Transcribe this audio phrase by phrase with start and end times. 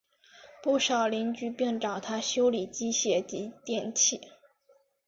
[0.63, 4.19] 不少邻居并找他修理机械及电器。